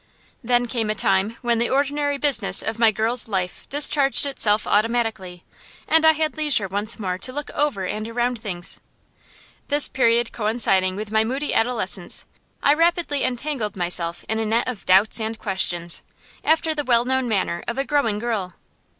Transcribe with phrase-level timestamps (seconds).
[0.43, 5.43] Then came a time when the ordinary business of my girl's life discharged itself automatically,
[5.87, 8.79] and I had leisure once more to look over and around things.
[9.67, 12.25] This period coinciding with my moody adolescence,
[12.63, 16.01] I rapidly entangled myself in a net of doubts and questions,
[16.43, 18.55] after the well known manner of a growing girl.